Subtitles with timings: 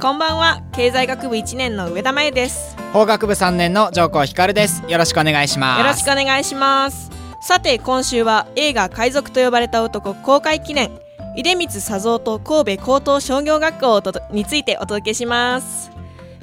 [0.00, 0.62] こんばんは。
[0.72, 2.74] 経済学部1年の上田真由です。
[2.94, 4.82] 法学部3年の上皇光です。
[4.88, 5.78] よろしくお願いします。
[5.78, 7.10] よろしくお願いします。
[7.42, 10.90] さて今週は映画海賊と呼ばれた男公開記念。
[11.36, 15.90] 出光佐三と神戸高等商業学校についてお届けします。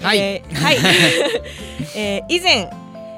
[0.03, 0.77] はい、えー、はい、
[1.97, 2.69] えー、以前、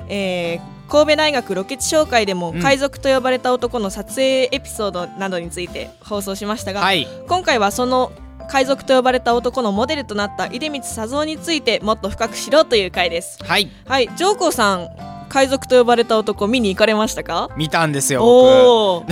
[0.08, 8.14] えー、神戸大学ロケ地紹介でも海賊と呼ばれた男の撮影エピソードなどについて放送しましたが、はい、今回はその
[8.50, 13.38] 海賊と呼ばれた男のモデルとなった出光佐三についてもっと深く知ろうという回です。
[13.44, 13.70] はい。
[13.86, 14.10] はい。
[14.18, 14.90] 上皇さん
[15.30, 17.52] 海賊と呼ばれた男見に行かれましたか？
[17.56, 19.06] 見たんですよお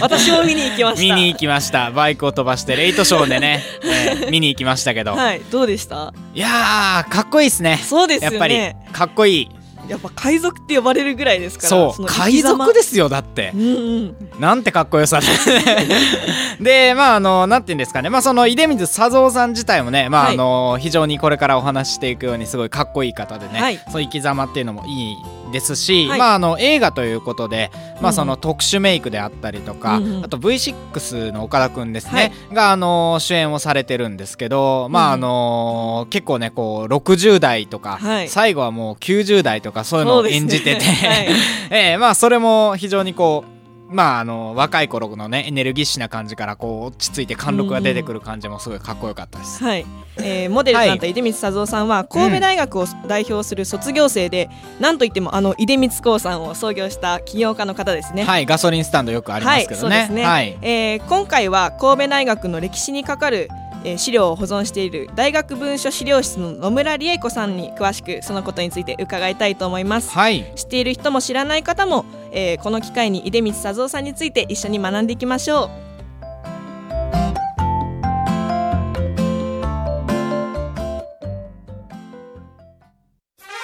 [0.00, 1.14] 私も見に行きました。
[1.14, 1.92] 見に行きました。
[1.92, 5.12] バイクを飛ばしてレイトショーでね、えー、見に行きましたけど。
[5.12, 5.40] はい。
[5.52, 6.12] どうでした？
[6.34, 7.76] いやかっこいいですね。
[7.76, 8.36] そうですよね。
[8.36, 9.48] やっぱりかっこいい
[9.88, 15.20] やっぱ海賊って呼ばれるぐらいですからそう海賊ですよだって、うんうん、なんてかっこよさ
[16.60, 18.10] でまああのなんていうんですかね。
[18.10, 25.16] まあその出光佐三さん自体もねまあ、はい、あの非常にこれからお話していくようにすごいかっこいい方でね、はい、そう生き様っていうのもいい
[25.52, 41.28] ですし、はい、まああの映画ということで、まあその特殊メイクであったりとか、うんあと V6 の岡田君ですね、はい、があの主演をされてるんですけど、まああの結構ねこう60代とか、はい、最後はもう90代とかそういうのを演じてて、ね
[41.70, 43.53] えー、まあそれも非常にこう
[43.88, 49.62] まああの若い頃のねエネルギッシュな感じからこう落ち着いて貫禄が出てくる感じもすごいかっこよかったです。
[49.62, 49.86] はい、
[50.16, 58.24] えー、モデルとなった出光佐三さんは神戸大学を代表する卒業生で、うん、なんといってもあの出光興産を創業した起業家の方ですね。
[58.24, 60.08] はいガソリンスタンドよくありますけどね。
[60.10, 60.24] はい。
[60.24, 63.48] はい、えー、今回は神戸大学の歴史にかかる
[63.84, 75.70] えー、資料を保存している大学文書資料室の野村理恵子さんに詳しくそのことについて伺いたいと思います、はい、知っている人も知らない方も、えー、この機会に出光佐三さんについて一緒に学んでいきましょう。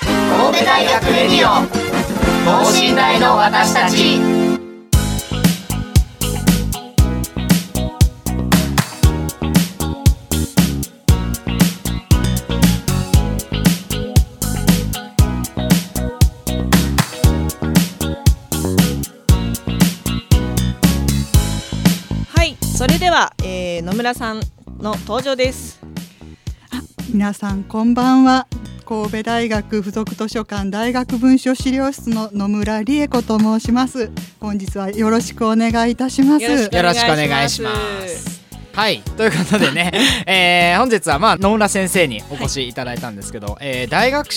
[0.02, 1.66] 神戸大学レディオ
[2.44, 4.40] 等身大の私たち
[24.00, 24.41] 村さん
[24.78, 25.78] の登場です。
[27.12, 28.47] 皆さんこんばんは。
[28.87, 34.11] 神戸大学附属図書館大学文書資料室の野村理恵子と申します。
[34.41, 36.44] 本日はよろしくお願いいたします。
[36.44, 37.71] よろしくお願いしま
[38.09, 38.40] す
[38.72, 39.03] はい。
[39.16, 39.92] ということでね、
[40.26, 44.28] えー、本日はまあ野村先生にお越しいただいたんですけど、はい、えー、大学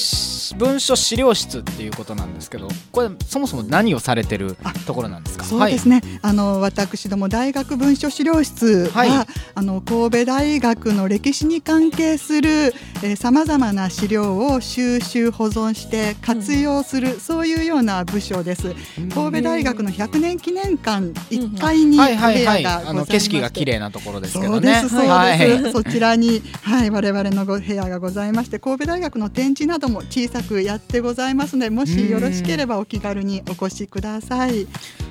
[0.58, 5.46] 文書資料室っていうことなんですけどこれそもそも何をされてるところなんですか？
[5.46, 12.74] そうですね、はい、あの私ども大学文書資料室は、はい、あの神戸大学の歴史に関係する
[13.18, 24.82] さまざまな資料を収集保存して活用する、うん、そういうような部署です、うん、神戸大学の100年記念館1階に部屋景色が綺麗なところですけどね。
[24.82, 34.68] そうですそうです、はい、そちらにはい我々のご部屋がございまして神戸大学の展示なども小さくやってございますのでもしよろしければお気軽にお越しください。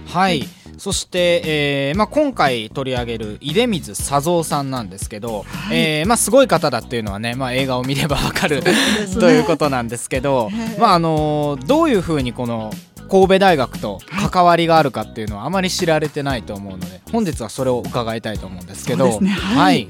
[0.07, 0.49] はい。
[0.79, 8.73] そして、えーまあ、今回取り上げる出光佐三さんなんですけど、はい、えー、まあ、すごい方だっていうのはね、まあ、映画を見ればわかる、ね、
[9.21, 12.73] ということなんですけど、まああのどういうふうにこの
[13.13, 14.01] 神戸大学と
[14.31, 19.21] 関わりがあるかっていうのはあまり知られてないと思うので本日はそれを伺いたいと思うんですけど。
[19.21, 19.89] ね、はい、はい、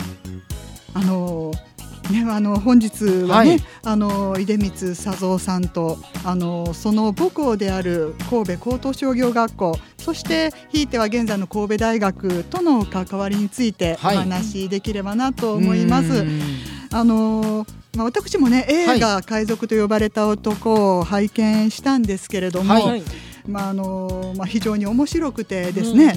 [0.95, 1.73] あのー
[2.11, 16.11] ね、あの本日はね、はい、あの出光佐三さんとあのその母校である神戸高等商業学校そしてひいては現在の神戸大学との関わりについてお話しできればなと思います。
[16.11, 16.27] はい、
[16.91, 17.65] あの
[17.97, 23.03] まあ、私もね映画「海賊と呼ばれた男」を拝見したんですけれども、はい。
[23.47, 26.15] まああのまあ、非常に面白くてですね,、ね。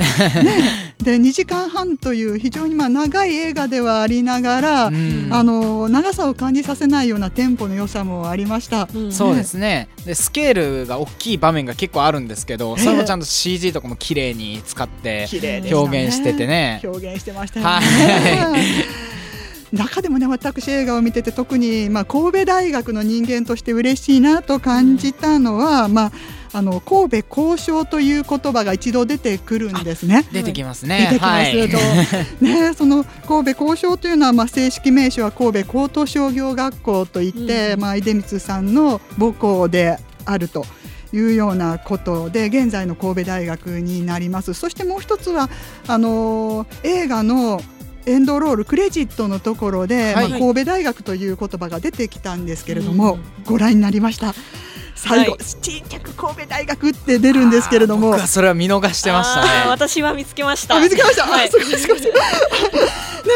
[1.04, 9.88] で2時間半という非常にまあ長い映画ではありながら、あの長さを感じさせないようなテンポの良さもありました、そうですね。
[10.06, 15.28] でスケールが大きい場面が結構あるんですけど、それもちゃんと CG とかも綺麗に使って
[15.71, 16.80] 表現しててね。
[16.83, 17.71] 表現してましたよね。
[17.71, 19.14] はい
[19.75, 26.12] 中でもね私映画を見てて特に、まあ、神戸大学の人間として嬉しいなと感じたのは、うん、まあ
[26.54, 30.25] あの神戸交渉という言葉が一度出てくるんですね。
[30.31, 31.10] 出てきますね。
[31.12, 40.66] 出てきますはい、ね その神戸交渉というのはまあ正式名称は神戸高等商業学校といって、うん、まあ出光さんの母校であると。
[41.13, 45.50] いうようなことで現在の神戸大学になりますそしてもう一つは
[45.88, 47.62] あの映画の
[48.06, 54.34] エンドロールクレジットのところで、はい、まあ、神戸大学という言葉が出てきたんですけれども、ご覧になりました。
[54.96, 58.18] 最後、はい、ちっちゃく神戸大学って出るんですけれども。
[58.19, 59.48] それは見逃してましたね。
[59.68, 60.80] 私は見つけました。
[60.80, 62.12] 見つけました、はい、すごいすごいで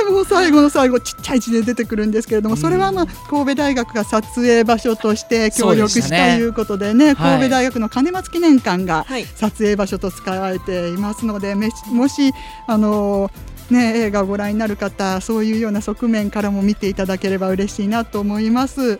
[0.07, 9.05] も最後の最後ちっちゃい字で出てくるんですけれども、それはまあ神戸大学が撮影場所として協力したということでね、ね、神戸大学の金松記念館が
[9.35, 12.31] 撮影場所と使われていますので、もし
[12.67, 13.31] あの
[13.69, 18.99] ね、映画をご覧になる方そういうような側面からも見ていただければ嬉しいなと思います。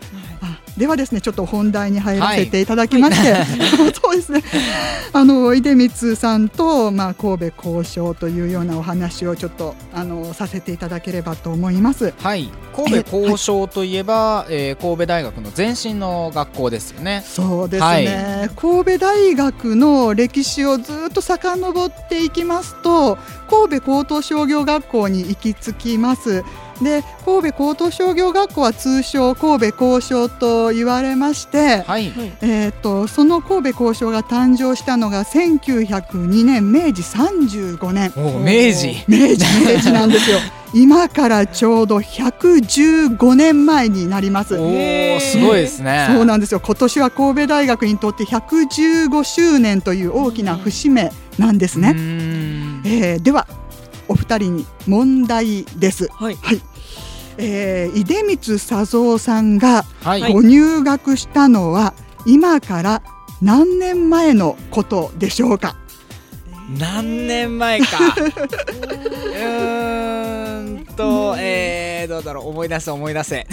[0.80, 3.46] ではですねちょっと本題に入らせていただきまして、はい、
[4.02, 4.42] そうですね
[5.12, 12.14] あの出光さんと、まあ、神戸交渉というようなお話をちょっとあのさせていただければと思います。
[12.22, 17.22] はい神戸交渉といえば、ええー、神戸大学の前身の学校ですよね。
[17.26, 17.98] そうですね、は
[18.46, 23.18] い、神戸大学の歴史をずっと遡っていきますと
[23.50, 26.42] 神戸高等商業学校に行き着きます。
[26.82, 39.44] で神戸高等商業学校は通称神戸交渉と言われまして、はい、えーと、その神戸交渉が誕生したのが1902年明治35年明治明治
[39.74, 40.38] 明治なんですよ
[40.72, 44.54] 今からちょうど115年前になります。
[44.56, 46.08] おすごいですね。
[46.14, 46.60] そうなんですよ。
[46.60, 51.94] 今年は神戸大学にとって115周年という大きな節目なんですね。
[52.84, 53.48] えー、では
[54.06, 56.08] お二人に問題です。
[56.12, 56.69] はい、はい
[57.42, 59.84] えー、出光佐三さんが
[60.32, 61.94] ご入学したのは
[62.26, 63.02] 今から
[63.40, 65.76] 何年前のことでしょうか？
[66.78, 67.86] 何年前か。
[68.16, 69.42] う
[70.62, 72.48] んと、えー、どうだろう。
[72.48, 73.46] 思い出せ思い出せ。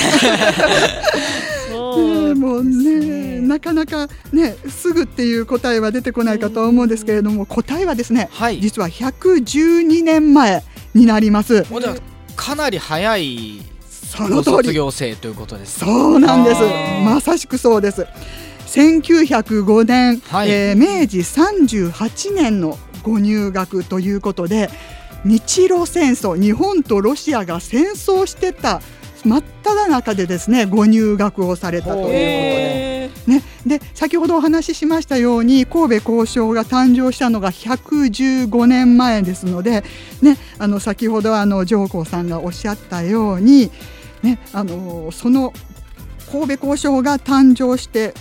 [1.70, 2.02] そ
[2.32, 3.40] うもうね。
[3.40, 10.64] なかなかねすぐっていう答えは出てこないかと思うんですけれども答えはですね、はい、実は112年前
[10.94, 11.64] になります。
[12.36, 13.62] かなり早い
[14.18, 14.56] その通り。
[14.58, 15.80] 卒業生ということです。
[15.80, 16.62] そうなんです。
[17.06, 18.08] まさしくそうです。
[18.68, 24.70] 1905年、はい、えー、明治38年のご入学ということで
[25.24, 28.82] 日露戦争日本とロシアが戦争してた
[29.24, 39.84] 真っ只中でですねご入学をされたということで,、ね、で先ほどお話ししましたように神戸交渉が誕生したのが115年前ですので、
[40.22, 43.72] ね、あの先ほどあの上皇さんがおっしゃったように、
[44.28, 45.54] ね、あのその
[46.30, 48.14] 神戸交渉が誕生して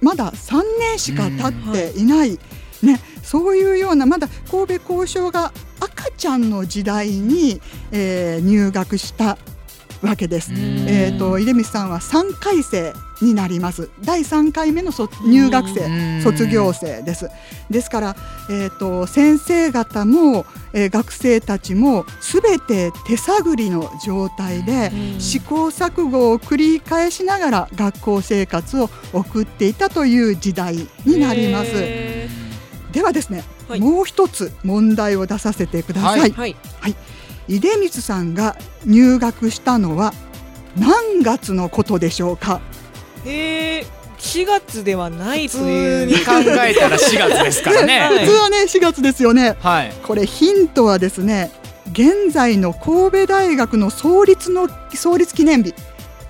[0.00, 2.04] まだ3年しか経ってい。
[2.04, 2.38] ない、
[2.82, 7.60] ね、そういうようなまだ神戸交渉が赤ちゃんの時代に、
[7.90, 9.36] えー、入学した
[10.02, 10.52] わけです。
[10.52, 13.90] えーと、出光さんは3回生になります。
[14.00, 14.92] 第3回目の
[15.24, 17.28] 入学生卒業生です。
[17.68, 18.16] ですから、
[18.50, 31.72] えーと、先生方も、えー、学生たちもすべて手探りの状態で試行錯誤を繰り返しながら学校生活を送っていたという時代になります。
[32.92, 36.20] ではですね、はい、もう一つ問題を出させてください。
[36.20, 36.56] はい、はい。
[36.80, 36.96] はい
[37.48, 40.12] 出光さんが入学したのは
[40.76, 42.60] 何月のことでしょうか？
[43.24, 43.84] えー、
[44.18, 46.06] 4月ではないという。
[46.08, 46.32] 普通に考
[46.64, 48.08] えたら4月ですからね。
[48.20, 51.50] 普通はね4月ですよね、はい、これヒントはですね
[51.92, 55.74] 現在の神戸大学の創立の創立記念日。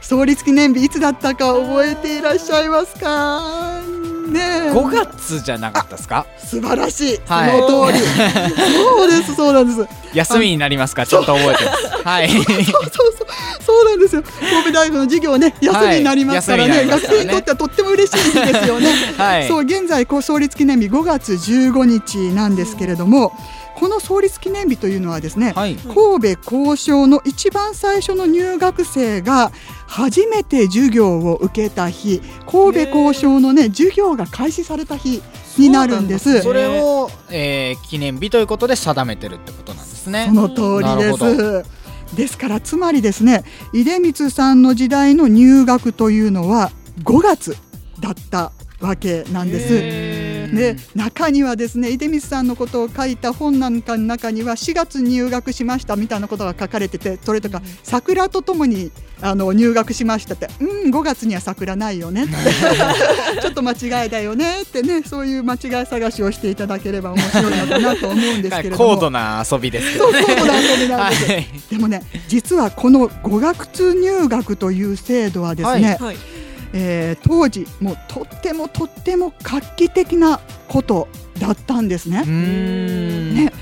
[0.01, 3.83] 創立記念日いつだったか覚えていらっしゃいますか？
[4.29, 6.27] ね5月じゃなかったですか？
[6.39, 7.99] 素晴らしい、はい、その通り。
[8.73, 9.89] そうですそうなんです。
[10.15, 11.07] 休みになりますか？
[11.07, 12.29] ちょっと覚えてますはい。
[12.29, 13.27] そうそうそう
[13.61, 14.23] そうなんですよ。
[14.23, 16.77] 神戸大学の授業ね休みになりますからね。
[16.79, 23.33] はい、学生にとってはとっても嬉しいですよね、はい、そう現在創立記念日5月15日なんですけれども、
[23.75, 29.53] この創立記念日というのはですね、はい、神戸交渉の一番最初の入学生が
[29.89, 35.23] 初めて授業を受けた日神戸交渉のね授業が開始された日
[35.57, 36.43] になるんです。
[36.43, 40.27] それを、えー、記念日ということで定めてるってことなんですね。
[40.29, 42.17] その通りです。
[42.17, 46.71] ですからつまりですね出光さんの時代の入学というのは
[47.03, 47.57] 5月
[48.01, 50.38] だったわけなんです。
[50.55, 58.91] で中にはですね出光さんのことを書いた本なんかの中には4月入学しましたみたいなことが書かれててそれとか桜とともに
[59.21, 62.35] あの入学しましたってうん5月には桜ないよねって。
[63.43, 68.77] ちょっと間違いだよねってねそういう間違い探しをしていただければ面白いのかなと思うんですけれども。
[68.77, 73.59] 高度な遊びですけど、ね、そう高度な遊びなんです、はい、でもね実はこの語学
[73.95, 76.07] 入学という制度はですね、はい。
[76.09, 76.38] はい
[76.73, 81.09] えー、当時もうとってもとっても画期的なこと
[81.39, 82.25] だったんですね。
[82.25, 83.53] ね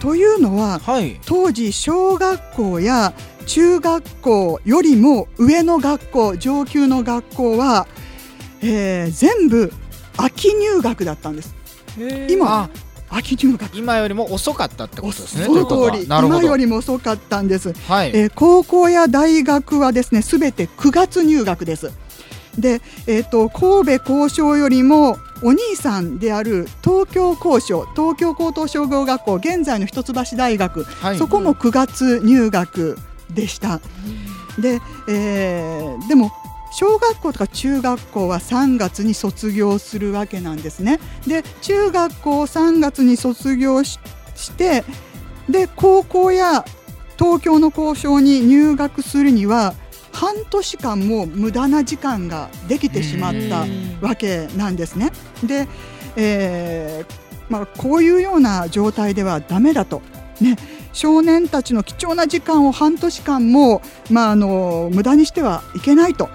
[0.00, 3.12] というのは、はい、当時小学校や
[3.46, 7.86] 中学校よりも上の学校上級の学校は、
[8.62, 9.72] えー、全部
[10.16, 11.54] 秋入学だったんです。
[12.28, 12.70] 今
[13.10, 15.44] 秋入学今よりも遅かったってことですね。
[15.44, 17.72] その通り今よりも遅かったんです。
[17.86, 21.92] はい、えー、高校や大学はですねすべて9月入学です。
[22.58, 32.96] で、えーと、神戸交渉よりもお兄さんである東京交渉東京高等商業学校現在の一橋大学、はい、そこも9月入学
[33.30, 33.80] でした。
[34.58, 36.30] で,、えー、でも
[36.72, 41.00] 小学校とか中学校は3月に卒業するわけなんですね。
[41.26, 43.98] で中学校を3月に卒業し
[44.56, 44.84] て
[45.48, 46.64] で高校や
[47.18, 49.74] 東京の交渉に入学するには
[50.22, 53.66] 半年間も無駄な時間ができてしまった
[54.00, 55.10] わけなんですね。
[55.42, 55.66] で、
[56.14, 57.14] えー
[57.48, 60.00] まあ、こういうような状態ではだめだと。
[60.40, 60.56] ね、
[60.92, 66.30] 少年たちの貴重な時間を半年間も、まあ、あの無駄にしてはいけないと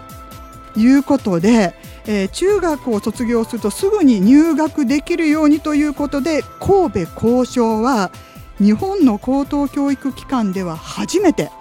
[0.75, 1.73] いうことで、
[2.07, 8.11] えー、中学を卒業するとすぐに入学できるようにということで神戸交渉は
[8.59, 11.51] 日本の高等教育機関では初めて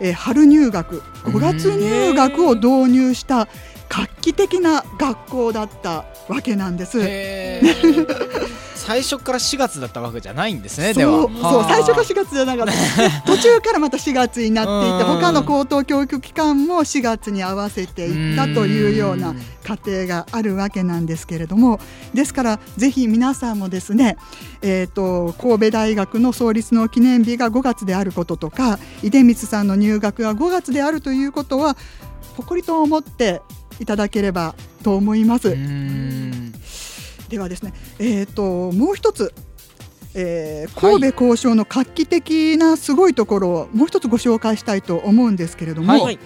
[0.00, 3.48] えー、春入学5月入学を導入した
[3.88, 6.98] 画期的な学校だったわけなんです。
[8.86, 12.72] 最初から4月だったわけじゃないんですねそうそう最初から4月じゃなかった。
[13.26, 21.80] 途中からまた4月になっていて他の高等教育機関も4月に合わせていったというような過程があるわけなんですけれども
[22.14, 24.16] ですからぜひ皆さんもですね、
[24.62, 31.76] えーと、神戸大学の創立の記念日が5月であることとか出光さんの入学が5月であるということは
[32.36, 33.42] 誇りと思って
[33.80, 35.56] いただければと思います。
[37.28, 39.32] ではですね、えーと、もう一つ、
[40.14, 46.18] えー、神戸交渉の画期的なすごいところをもう一つご紹介したいと思うんですけれども、はい、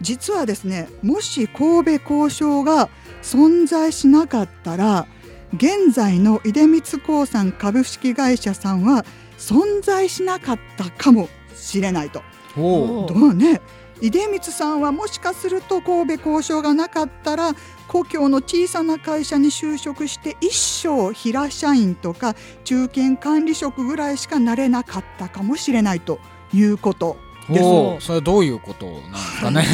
[0.00, 2.88] 実はですねもし神戸交渉が
[3.22, 5.06] 存在しなかったら
[5.54, 9.04] 現在の出光興産株式会社さんは
[9.38, 12.22] 存在しなかったかもしれないと。
[12.56, 13.60] どうね
[14.00, 17.54] 出光さんはもしかすると神戸交渉がなかったら
[17.88, 22.34] 故郷の小さな会社に就職して一生平社員とか
[22.64, 26.18] 中堅管理職ぐらいしかなれなかったかもしれないと
[26.52, 27.16] いうこと
[27.48, 28.06] です。
[28.06, 29.64] それはどういうことなんですかね。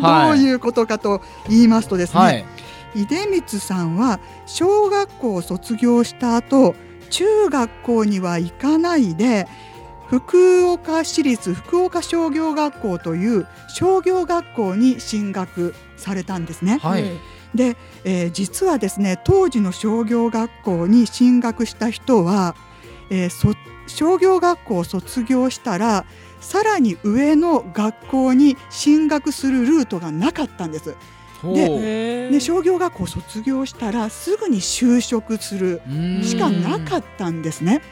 [0.02, 2.44] どういうことかと言いますとですね、はい、
[3.06, 6.74] 出光さんは小学校を卒業した後
[7.10, 9.46] 中学校には行かないで
[10.08, 16.78] 福岡市立福岡商業学校という商業学校に進学されたんですね。
[16.78, 17.04] はい、
[17.54, 22.54] で、えー、実はですね当時の商業学校に進学した人は、
[23.10, 26.04] えー、商業学校を卒業したら
[26.40, 30.94] さらに上の学校に進学するルートがなかったんです。
[31.42, 35.82] でで商業学校を卒業したらすぐに就職する
[36.22, 37.82] しかなかったんですね。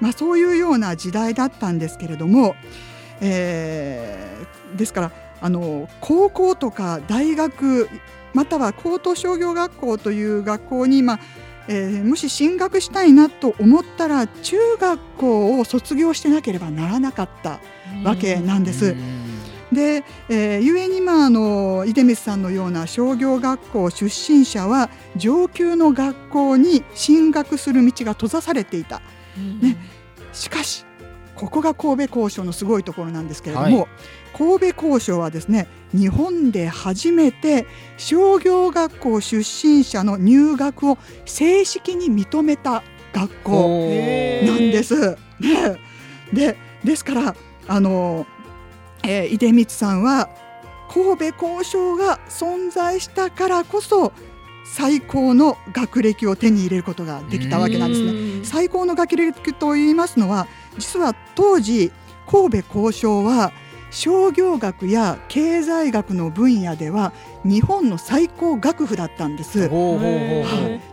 [0.00, 2.54] まあ、そういうような時代だったんですけれども、
[3.20, 7.88] えー、ですからあの高校とか大学
[8.34, 11.20] または高等商業学校という学校に、まあ
[11.68, 17.60] えー、もし進学したいなと思ったら中学校を卒業してなければならなかった
[18.04, 18.96] わけなんです。
[19.70, 29.02] で、えー、ゆに、まあ、あの出光さんのような商業学校出身者は上級の学校に進学する道が閉ざされていた。
[29.60, 29.76] ね、
[30.32, 30.84] しかし
[31.34, 33.88] ここが神戸交渉のすごいところなんですけれども、はい、
[34.36, 37.66] 神戸交渉はですね日本で初めて
[37.96, 45.16] 商業学校出身者の入学を正式に認めた学校なんです。
[45.40, 45.76] ね、
[46.32, 47.36] でですから
[47.68, 48.26] あの、
[49.04, 50.28] えー、出光さんは
[50.92, 54.12] 神戸交渉が存在したからこそ
[54.74, 58.44] 最高の学歴を手に入れることができたわけなんですね。
[58.44, 60.46] 最高の学歴と言いますのは
[60.78, 61.90] 実は当時
[62.30, 63.52] 神戸交渉は
[63.90, 67.12] 商業学や経済学の分野では
[67.44, 69.68] 日本の最高学府だったんです。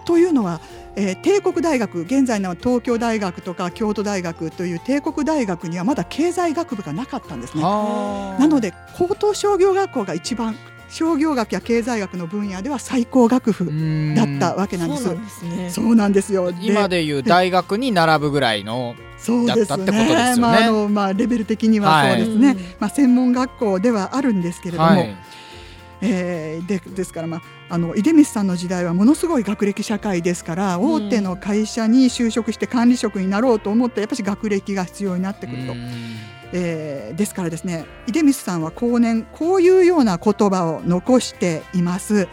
[0.06, 0.62] というのは、
[0.96, 7.62] えー、帝国大学現在の東京大学とか京都大学という帝国大学にはまだ経済学部がなかったんですね。
[7.62, 10.56] なので高等商業学校が一番
[10.90, 13.66] 商業学や経済学の分野では最高学府
[14.16, 15.04] だったわけなんです。
[15.04, 15.70] そうなんですね。
[15.70, 16.52] そうなんですよ。
[16.62, 19.86] 今でいう大学に並ぶぐらいのそうですね。
[19.86, 22.48] ねまああのまあレベル的にはそうですね。
[22.48, 24.90] はい、まあ専門学校ではあるんですけれども。
[24.90, 25.16] はい
[26.02, 35.74] えー、でですから、まあ、あの出光さんの時代はものすごい学歴社会ですから大手の会社に就職して管理職になろうと思ってやっぱり学歴が必要になってくると。
[36.54, 42.28] えー、ですからですね出光さんは後年こういうような言葉を残しています。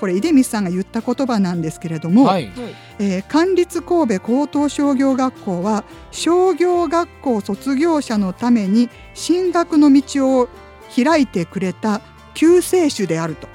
[0.00, 2.50] これ出光さんが言った言葉なんですけれども、はい、
[2.98, 10.48] えー、管立神戸高等商業学校は商業学校卒業者のために進学の道を
[10.94, 12.02] 開いてくれた
[12.34, 13.48] 救世主であると。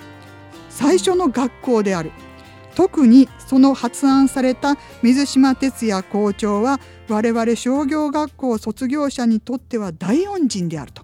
[0.69, 2.11] 最初の学校である。
[2.73, 6.79] 特にその発案された水島哲也校長は
[7.11, 11.03] 我々商業学校卒業者にとっては大恩人であると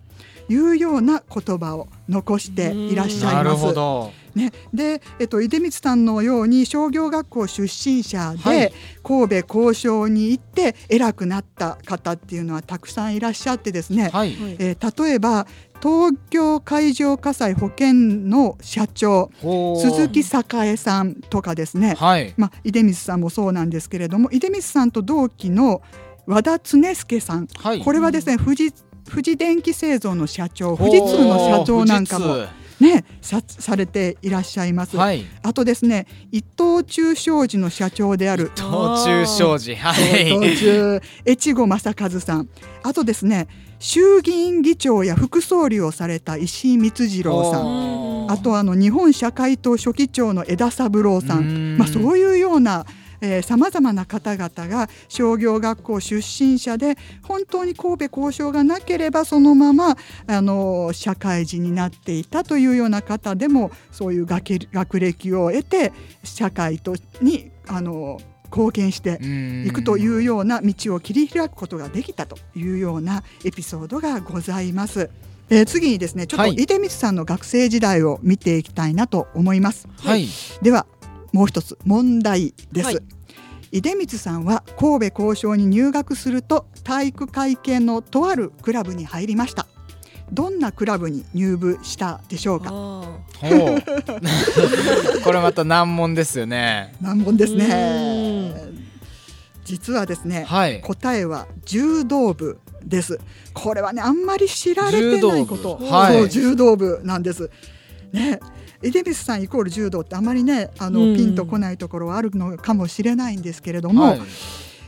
[0.50, 4.28] いうような言葉を残していらっしゃいます。
[4.38, 8.72] ね、で、えっと、出光さんのように商業学校出身者で
[9.04, 13.20] 神戸交渉に行って偉くなった方っていうのはたくさんい。
[13.20, 15.48] らっしゃってですね、はい、えー、例えば
[15.82, 25.82] 東京海上火災保険の社長鈴木栄さんとかですね、はい、まあ、出光さんもそうなんですけれども出光さんと同期の
[26.26, 28.74] 和田恒介さん、はい、これはですね富士
[29.10, 32.46] 富士電機製造の社長富士通の社長なんかも。
[32.80, 38.52] ね、さされていらっしゃいます、はい、あとですね伊藤忠商事の社長である。
[38.56, 38.70] 伊藤
[39.04, 39.76] 忠商事。
[39.76, 40.30] はい。
[40.30, 42.50] 伊藤忠越後正和さん。
[42.84, 43.48] あとですね
[43.80, 48.32] 衆議院議長や副総理をされた石井光次郎さん。
[48.32, 51.78] あとあの日本社会党書記長の枝三郎さん。
[51.78, 52.86] まあ、そういうような
[53.42, 59.98] さまざまな方々が商業学校出身者で本当に神戸交渉がなければそのまま
[60.28, 68.20] あの社会人になっていたというような方でもそういう学学歴を得て社会とにあの
[68.52, 69.20] 貢献して
[69.66, 75.10] いくというような道を切り開くことができたというようなエピソードがございます。
[75.50, 79.88] えー、次にですねちょっと出光さんの学生時代を見ていきたいなと思います。
[80.00, 80.28] はい、
[80.62, 80.86] では
[81.32, 82.86] もう一つ問題です。
[82.88, 82.92] は
[83.72, 89.68] い、出光さんは神戸交渉に入学すると体育会系のとあるクラブに入りました。
[90.32, 92.72] どんなクラブに入部したでしょうか？
[95.24, 96.94] これまた難問ですよね。
[97.02, 98.54] 難問ですね。
[99.64, 103.20] 実はですね、はい、答えは柔道部です。
[103.54, 107.50] これはねあんまり知られてないこと、はい、そう柔道部なんです。
[108.14, 108.40] ね、
[108.82, 114.22] エデビスさんイコール柔道ってあまりねあの、ピンとこないところはあるのかもしれないんですけれども、はい、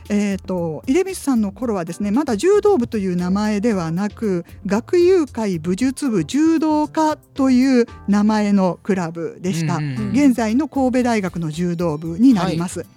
[0.09, 12.79] えーと、出光さんの頃はですねまだ柔道部という名前ではなく学友会武術部柔道科という名前のクラブでした、うんうん、現在の神戸大学の柔道部になります。
[12.79, 12.87] はい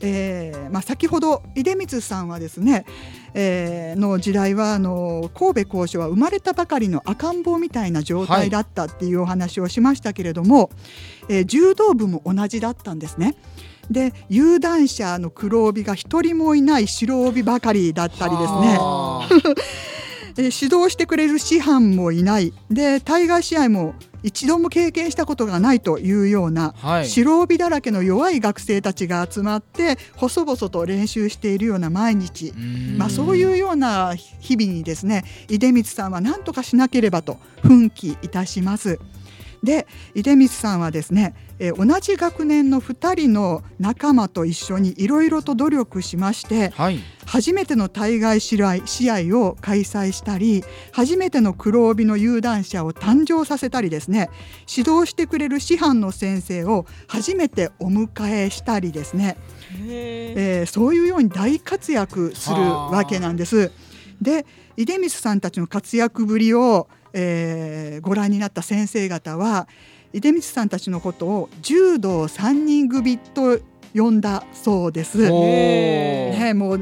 [0.00, 2.84] えーまあ、先ほど出光さんはですね、
[3.34, 10.68] えー、の時代はあの神戸高所は生まれたばかりの赤ん坊みたいな状態だったっていうお話をしましたけれども、はい、
[11.38, 13.34] えー、柔道部も同じだったんですね。
[13.90, 18.78] で有段者の黒帯が一人もいない白帯ばかりだったりですね。
[20.38, 22.52] 指導してくれる師範もいない。
[22.70, 32.52] で対外試合も一度も経験したことがないというような、はい、白帯だらけの弱い学生たちが集まって細々と練習しているような毎日、
[32.96, 38.98] まあ、そういうような日々にですね出光さんは何とかしなければと奮起いたします。
[39.62, 54.30] で出光さんはですね、えー、同じ学年の2人の仲間と一緒にいろいろと努力しまして、はい、初めての対外試合試合を開催したり初めての黒帯の有段者を誕生させたりですね
[54.68, 59.36] 指導してくれる師範の先生を初めてお迎えしたりですね、
[59.86, 63.72] えー、そういうように大活躍するわけなんです。
[64.20, 69.68] で出光さんたちの活躍ぶりを、えー、ご覧になった先生方は
[70.12, 73.60] 出光さんたちのことを柔道三人組と
[73.94, 75.18] 呼んだそうです。
[75.18, 76.80] ね、もう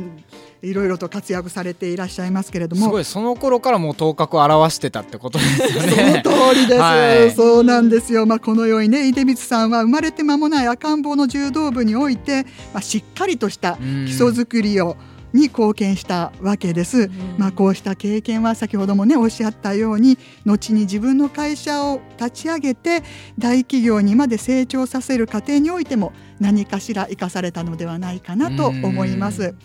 [0.62, 2.86] いろいろと活躍されていらっしゃいますけれども。
[2.86, 6.22] すごいその頃からもう頭角を表してたってことですよね。
[6.24, 8.26] その通りです、 はい、そうなんですよ。
[8.26, 14.96] まあこのようにね出光さんは生まれて間もない赤ん坊の柔道部において、まあ、しっかりとした基礎作りを、
[15.36, 23.02] に貢献したわけです、うん、まあ、こうした経験は先ほどもねおっしゃったように後に自分の会社を立ち上げて
[23.38, 29.42] 大企業にまで成長させる過程においても何かしら生かされたのではないかなと思います。
[29.42, 29.58] うん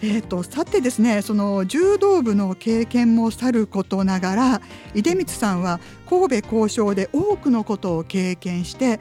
[0.00, 4.60] えーと、さてですねその柔道部の経験もさることながら
[4.94, 9.00] 出光さんは神戸交渉で多くのことを経験して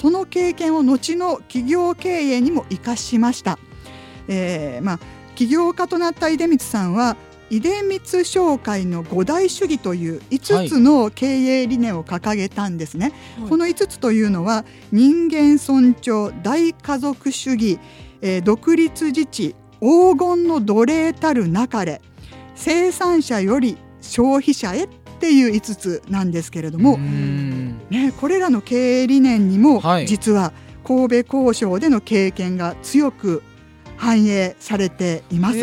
[0.00, 3.58] その経験を後の企業経営にも生かしました。
[4.28, 5.00] えーまあ、
[5.38, 7.16] 起業家となった出光さんは
[7.48, 13.12] 出光商会の五大主義という5つの経営理念を掲げたんですね。
[13.38, 17.78] はい、この5つというのは人間尊重大家族主義、
[18.20, 22.00] えー、独立自治黄金の奴隷たるなかれ
[22.56, 24.88] 生産者より消費者へっ
[25.20, 33.44] ていう5つなんですけれども、ね、これらの経営理念にも実は神戸交渉での経験が強く
[33.98, 35.58] 反映されています。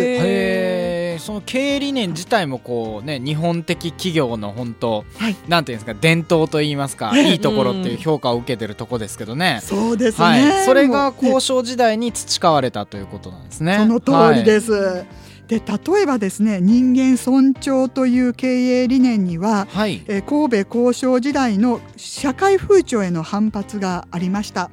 [1.19, 9.61] その経営理念自体もこうね日本的企業の本当、はい、なんていうんですか伝統といいますか、いいところっていう評価を受けてるとこですけどね。
[9.63, 13.77] そうですね、はい、それが交渉時代に培われたということなんですね。
[13.77, 14.71] その通りです。
[14.71, 18.47] はいで例えばですね人間尊重という経
[18.81, 24.71] 営理念には、はい、え神戸交渉時代の社会風潮への反発がありました。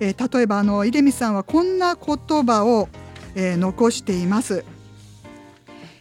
[0.00, 2.88] えー、例えばあの出光さんはこんな言葉を、
[3.34, 4.64] えー、残しています、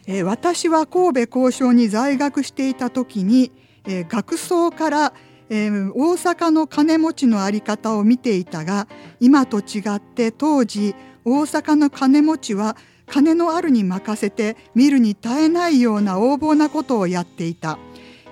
[0.07, 3.51] えー、私は神戸交渉に在学していた時に、
[3.85, 5.13] えー、学僧から、
[5.49, 8.87] えー、大阪の金持ちの在り方を見ていたが
[9.19, 12.77] 今と違って当時大阪の金持ちは
[13.07, 17.77] 金のあるに任せて見るに耐えないような横暴なことをやっていた。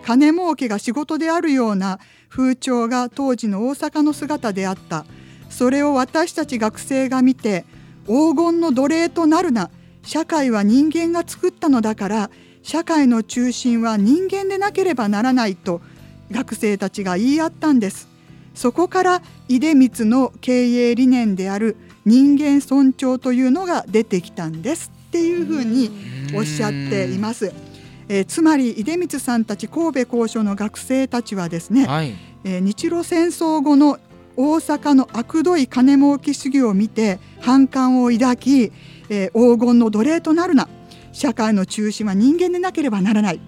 [0.04, 2.00] 金儲けが仕事であるような
[2.30, 5.06] 風潮が当時の大阪の姿であった。
[5.54, 7.64] それを私たち学生が見て
[8.08, 9.70] 黄金の奴隷となるな。
[10.02, 12.30] 社会は人間が作ったのだから
[12.62, 15.80] 社会の中心は人間でなければならないと
[16.30, 18.10] 学生たちが言い合ったんです。
[18.54, 24.92] そこから出光の経営理念である人間尊重というのが出てきたんです。
[25.08, 25.92] っていうふうに
[26.36, 27.54] おっしゃっています。
[28.10, 34.00] えー、つまり出光さんたち神戸交渉の学生たちはですね、はい、えー、日露戦争後の
[34.36, 38.72] 大阪の悪どい金儲け主義を見て反感を抱き、
[39.10, 40.68] えー、黄金の奴隷となるな
[41.12, 43.40] 社会の中心は人間でなければならない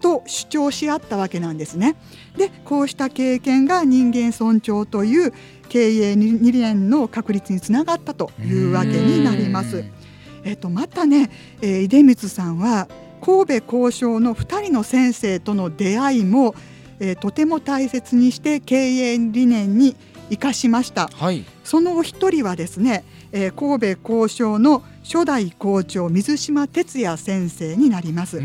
[0.00, 1.96] と主張し合ったわけなんですね。
[2.36, 5.32] でこうした経験が人間尊重という
[5.68, 9.84] 経営理念の確立につながったというわけになります。
[10.44, 12.88] えっと、またね、えー、出光さんは
[13.20, 16.54] 神戸交渉の2人の先生との出会いも、
[17.00, 19.96] えー、とても大切にして経営理念に
[20.30, 28.40] 生かしました、はい、そのお一人はですね、えー、神戸交渉の初代校長水島哲也先生になります。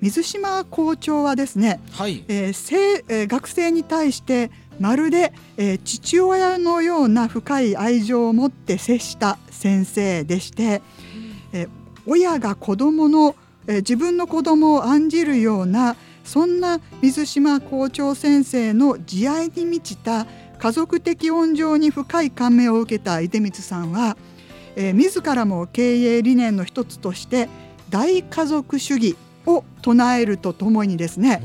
[0.00, 2.24] 水島校長はですね、はい。
[2.28, 10.82] えーえー、学生に対してまるで、えー、父親のような深い愛情を持って接した先生でして、
[11.52, 11.68] えー、
[12.06, 13.36] 親が子供の、
[13.66, 20.26] えー、自分の子供を案じるようなそんな水島校長先生の慈愛に満ちた
[20.60, 24.18] 家族的温情に深い感銘を受けた出光さんは、
[24.76, 27.48] えー、自らも経営理念の一つとして
[27.88, 31.40] 大家族主義を唱えるとともにですね、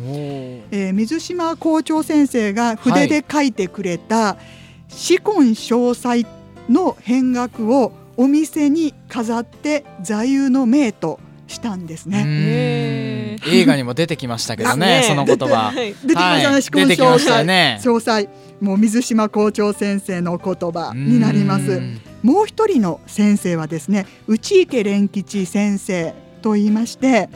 [0.71, 4.35] えー、水島校長先生が筆で書いてくれた
[4.91, 6.27] 「紫根詳細」
[6.69, 13.37] の変額をお店に飾って座右の銘としたんですね。
[13.47, 15.71] 映画にも出てきましたけどね、その言葉。
[15.75, 17.79] 出てきましたね、出てきましたね。
[17.81, 18.29] 詳細、
[18.61, 21.81] もう水島校長先生の言葉になります。
[22.23, 27.29] もう一人の先生はですね、内池蓮吉先生と言いまして。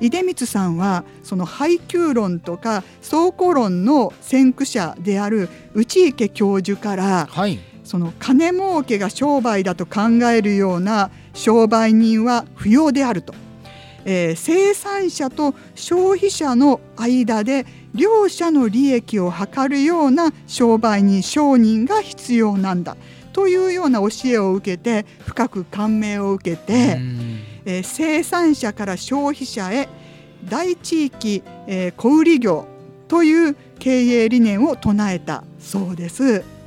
[0.00, 13.34] 出光さんはその配給論とか倉庫論の先駆者である内池教授から、はい、その金儲けが商売だと考えるような商売人は不要であると
[14.12, 22.96] えー、生産者と消費者の間で両者の利益を図るような商売人商人が必要なんだ
[23.32, 26.98] というような教えを受けて深く感銘を受けて、
[27.64, 29.88] えー、生産者から消費者へ
[30.44, 32.66] 大地域、えー、小売業
[33.06, 36.59] という経営理念を唱えたそうです。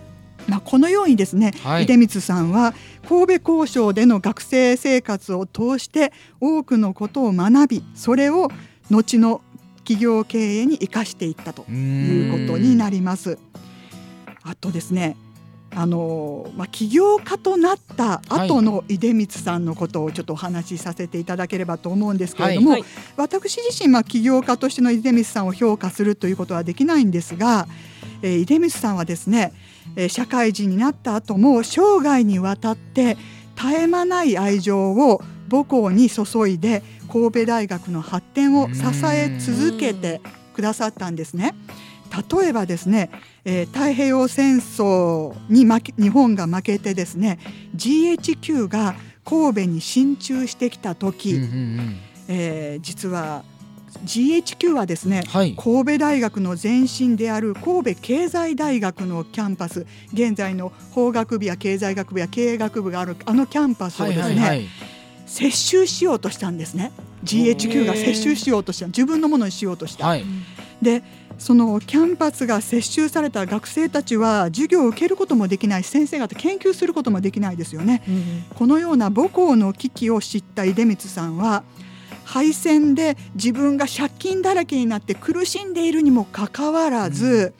[0.47, 2.73] まあ、このようにですね、はい、出光さんは
[3.07, 8.49] 神戸交渉での学生生活を通して多くのことを学びそれを
[8.89, 9.41] 後の
[9.77, 13.37] 企業経営に生かしていったということになります。
[14.43, 15.15] あとですね
[15.75, 22.81] あのまあ、起業家となった後の出光さんのことをちょっとお話しさせていただければと思うんですけれども、はい。
[22.81, 27.67] はい、私自身、まあ、起業家としての出光さんを評価するということはできないんですが、
[28.21, 29.51] えー、出光さんはですね、
[29.95, 33.17] えー、社会人になった後も生涯にわたって
[33.55, 40.21] 絶え間ない愛情を母校に注いで神戸大学の発展を支え続けて
[40.55, 41.53] くださったんですね。
[42.31, 43.09] 例えばですね、
[43.43, 47.39] えー、太平洋戦争に負け日本が負けてですね
[47.75, 48.93] GHQ が
[49.25, 53.43] 神戸に進駐してきた時、うんうんうん、えー、実は
[54.05, 64.67] GHQ はですね、はい、神戸大学の前身である神戸経済大学のキャンパス現在の法学部や経済学部や経営学部があるあのキャンパスをですね、はいはいはい、
[65.25, 66.91] 接収しようとしたんですね。
[67.23, 68.87] GHQ が接収しようとした。
[68.87, 70.05] 自分のものにしようとした。
[70.07, 70.25] はい、
[70.81, 71.03] で
[71.37, 81.63] そのキャンパスが接収された学生たちは授業を受けることもできない先生方研究することもできないですよね、うん、このような母校の危機を知った出光さんは
[82.23, 87.53] 敗戦で自分が借金だらけになって苦しんでいるにもかかわらず、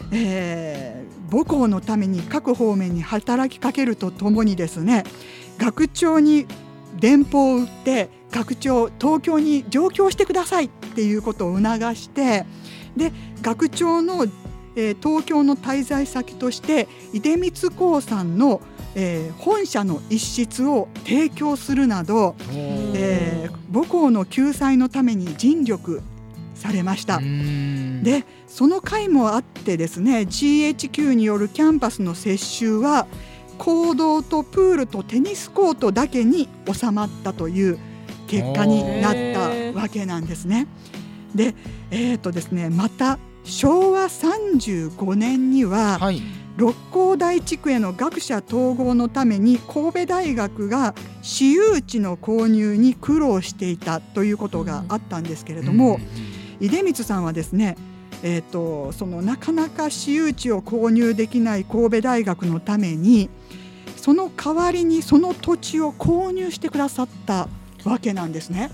[0.00, 5.04] うん、えー、母校のために各方面に働きかけるとともにですね
[5.58, 6.46] 学長に
[6.98, 12.46] 電報を打って学長東京に上京してくださいっていうことを促して
[12.96, 14.26] で学長の、
[14.76, 18.60] えー、東京の滞在先として出光興産の、
[18.94, 22.34] えー、本社の一室を提供するなど、
[22.94, 26.02] えー、母校の救済のために尽力
[26.54, 27.20] されました。
[27.20, 33.06] でその回もあってですね GHQ によるキャンパスの接収は
[33.58, 37.78] 行動とプールとテニスコートだけに収まったという
[38.26, 40.66] 結果になったわけなんですね。
[41.34, 41.54] で,、
[41.90, 46.22] えーとですね、また昭和35年には、はい、
[46.60, 55.98] 六甲台地区への学者統合のために神戸大学が私有地の購入に苦労していたということがあったんですけれども、
[56.60, 57.76] うん、出光さんはですね
[58.22, 63.30] えーと、そのなかなか私有地を購入できない神戸大学のために
[63.96, 67.48] その代わりにその土地を購入してくださった
[67.84, 68.70] わけなんですね。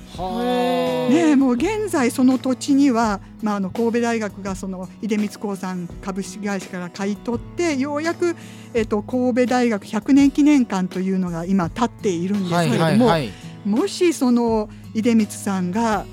[1.10, 8.36] ねもう現在その土地には、まあ、あの神戸大学がその出光興産株式会社から買い取ってようやく、
[8.74, 13.10] えっと、神戸大学100年記念館というのが今立っているんですけれども、
[13.64, 16.04] もしその出光さんが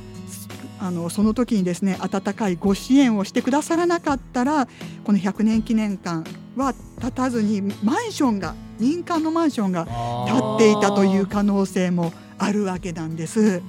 [0.79, 4.67] あのその時にですね温かいご支援をしてくださらなかったら
[5.05, 13.61] この100年記念館は建たずにマンションが民間のマンションが建っていたという可能性もあるわけなんです。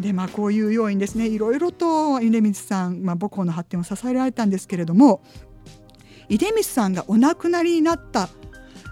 [0.00, 1.28] でまあ、こういう要因ですね。
[1.28, 5.20] いろいろと出光さん、まあ、母校の発展を支えられたんですけれども
[6.28, 8.30] 出光さんがお亡くなりになった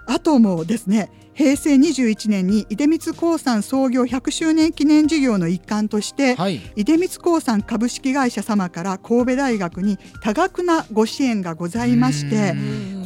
[0.07, 12.55] 後もですね平成21年に出光興産創業100周年記念事業の一環として、はい、出光興産株式会社様から神戸大学に多額なご支援がございまして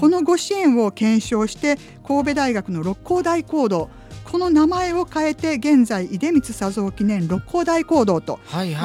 [0.00, 3.90] このご支援を検証して神戸大学の六甲大講堂
[4.32, 8.40] この名前を変えて現在出光佐蔵記念六甲大講堂と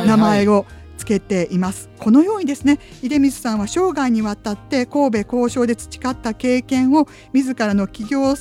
[0.05, 0.65] 名前を
[0.97, 8.35] つけています、このようにですね出光さんは生涯にわたって神戸交渉で培った経験を自らの企業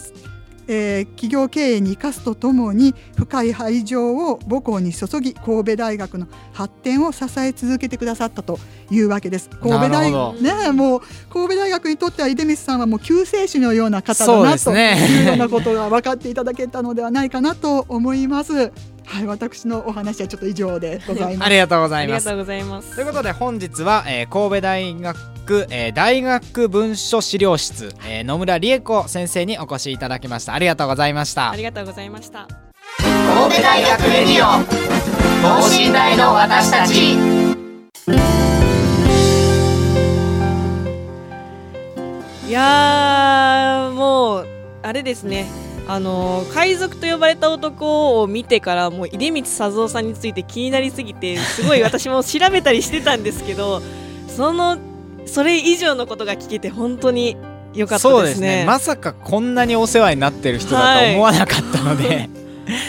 [0.69, 8.59] えー、企業経営に生かすとともに深い愛情を母校に注ぎ神戸大学の発展を支え続けてくださったと
[8.91, 9.49] いうわけです。
[9.49, 11.01] 神戸大ねもう
[11.31, 18.73] 神戸大学にとっては出光さんはもう救世主のような方だなというようなことが分かっていただけたのではないかなと思います。
[19.07, 21.47] はい、私のお話はちょっと以上でございます。
[21.47, 22.29] ありがとうございます。
[22.29, 22.95] ありがとうございます。
[22.97, 25.17] ということで本日は、えー、神戸大学、
[25.71, 30.55] えー、大学文書資料室、えー、野村理恵子先生にお越しいただきました。
[30.55, 31.51] ありがとうございました。
[31.51, 32.49] ありがとうございました。
[32.99, 34.65] 神戸大学レディオ
[35.43, 37.15] 等身大の私たち。
[42.49, 44.47] いやもう
[44.83, 45.47] あれですね。
[45.89, 53.81] あの海賊と呼ばれた男を見てからもう出光佐三さんについて気になりすぎてすごい私も調べたりしてたんですけど
[54.27, 54.79] その
[55.27, 57.37] それ以上のことが聞けて本当に
[57.75, 62.31] 良かったですね、ね、まさかこんなにお世話になってる人だと思わなかったので、はい、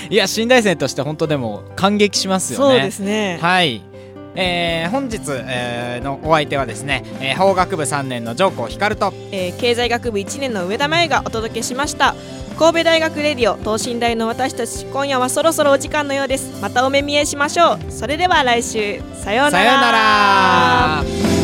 [0.09, 2.75] いや新大生として本当でも感激しますよね。
[2.75, 3.37] そうですね。
[3.41, 3.83] はい。
[4.39, 12.15] えー、本日、えー、のお相手はですね、えー、法学部3年の上皇光と、えー、経済学部1年の上田真由がお届けしました。
[12.57, 16.61] 神戸大学レディオ等身大の私たち今夜はそろそろお時間のようです。
[16.61, 17.91] またお目見えしましょう。
[17.91, 19.01] それでは来週。
[19.23, 19.51] さようなら。
[19.51, 19.91] さような
[21.33, 21.36] ら